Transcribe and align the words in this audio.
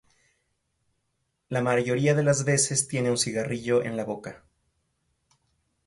La 1.49 1.61
mayoría 1.61 2.15
de 2.15 2.23
las 2.23 2.43
veces 2.43 2.87
tiene 2.87 3.11
un 3.11 3.19
cigarrillo 3.19 3.83
en 3.83 3.97
la 3.97 4.03
boca. 4.03 4.43